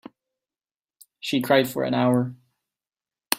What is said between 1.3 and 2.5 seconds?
cried for an hour.